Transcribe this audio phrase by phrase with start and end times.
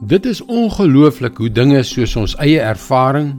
[0.00, 3.32] Dit is ongelooflik hoe dinge soos ons eie ervaring,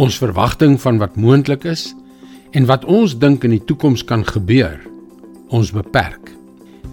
[0.00, 1.90] ons verwagting van wat moontlik is
[2.56, 4.78] en wat ons dink in die toekoms kan gebeur,
[5.52, 6.32] ons beperk.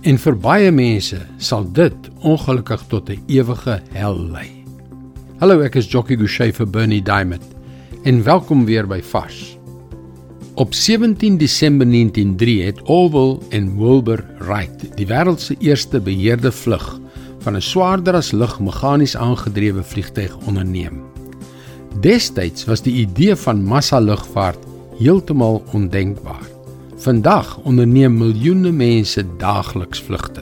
[0.04, 4.50] En vir baie mense sal dit ongelukkig tot 'n ewige hel lei.
[5.40, 7.48] Hallo, ek is Jockey Gouchee vir Bernie Diamond
[8.04, 9.58] en welkom weer by Fas.
[10.56, 17.00] Op 17 Desember 1903 het Orville en Wilbur Wright die wêreld se eerste beheerde vlug
[17.40, 21.04] van 'n swaarder as lug meganies aangedrewe vliegtyg onderneem.
[22.00, 24.60] Destyds was die idee van massa-lugvaart
[24.98, 26.48] heeltemal ondenkbaar.
[26.98, 30.42] Vandag onderneem miljoene mense daagliks vlugte.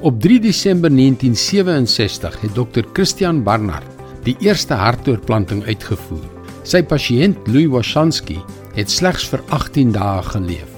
[0.00, 2.84] Op 3 Desember 1967 het Dr.
[2.92, 3.86] Christian Barnard
[4.22, 6.24] die eerste hartoortplanting uitgevoer.
[6.62, 8.38] Sy pasiënt Louis Washansky
[8.74, 10.70] het slegs vir 18 dae geleef.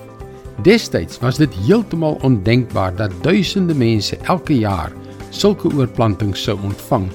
[0.63, 4.93] Destyds was dit heeltemal ondenkbaar dat duisende mense elke jaar
[5.31, 7.09] sulke oorplantings sou ontvang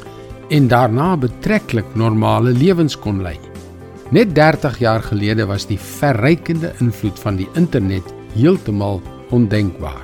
[0.53, 3.37] en daarna betreklik normale lewens kon lei.
[4.13, 9.01] Net 30 jaar gelede was die verrykende invloed van die internet heeltemal
[9.33, 10.03] ondenkbaar.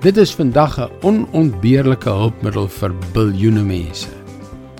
[0.00, 4.08] Dit is vandag 'n onontbeerlike hulpmiddel vir biljoene mense.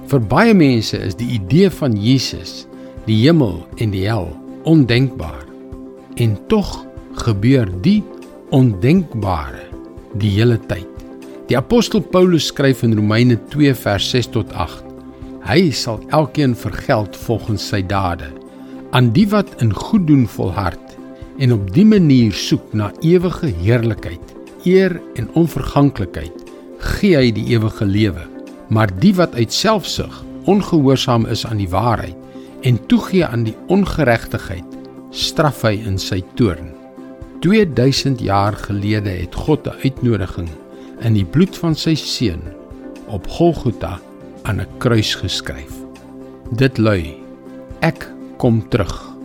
[0.07, 2.67] Vir baie mense is die idee van Jesus,
[3.05, 5.45] die hemel en die hel ondenkbaar.
[6.15, 8.03] En tog gebeur die
[8.51, 9.69] ondenkbare
[10.15, 11.00] die hele tyd.
[11.51, 14.85] Die apostel Paulus skryf in Romeine 2 vers 6 tot 8:
[15.49, 18.29] Hy sal elkeen vergeld volgens sy dade.
[18.95, 20.95] Aan die wat in goed doen volhard
[21.43, 24.31] en op die manier soek na ewige heerlikheid,
[24.63, 26.47] eer en onverganklikheid,
[27.01, 28.29] gee hy die ewige lewe.
[28.71, 34.79] Maar die wat uit selfsug ongehoorsaam is aan die waarheid en toegee aan die ongeregtigheid,
[35.11, 36.77] straf hy in sy toorn.
[37.43, 40.51] 2000 jaar gelede het God 'n uitnodiging
[41.07, 42.43] in die bloed van sy seun
[43.11, 43.99] op Golgotha
[44.45, 45.73] aan 'n kruis geskryf.
[46.53, 47.17] Dit lui:
[47.81, 49.17] Ek kom terug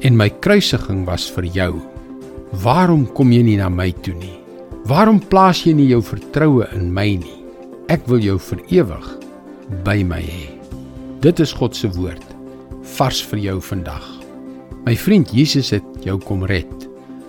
[0.00, 1.74] en my kruisiging was vir jou.
[2.62, 4.38] Waarom kom jy nie na my toe nie?
[4.86, 7.42] Waarom plaas jy nie jou vertroue in my nie?
[7.88, 9.18] Ek wil jou vir ewig
[9.84, 10.50] by my hê.
[11.20, 12.22] Dit is God se woord
[12.96, 14.04] vars vir jou vandag.
[14.86, 16.85] My vriend Jesus het jou kom red.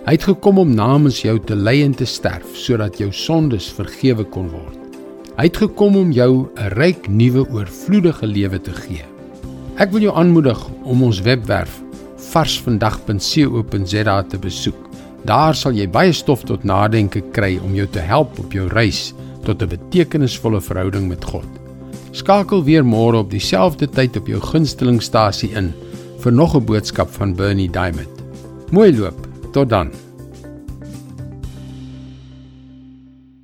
[0.08, 4.24] Hy het gekom om namens jou te ly en te sterf sodat jou sondes vergewe
[4.32, 4.78] kon word.
[5.36, 9.04] Hy het gekom om jou 'n ryk nuwe oorvloedige lewe te gee.
[9.76, 11.82] Ek wil jou aanmoedig om ons webwerf
[12.16, 14.88] varsvandag.co.za te besoek.
[15.24, 19.14] Daar sal jy baie stof tot nadenke kry om jou te help op jou reis
[19.44, 21.48] tot 'n betekenisvolle verhouding met God.
[22.12, 25.74] Skakel weer môre op dieselfde tyd op jou gunstelingstasie in
[26.18, 28.22] vir nog 'n boodskap van Bernie Diamond.
[28.70, 29.27] Mooi loop.
[29.52, 30.07] Tot dan.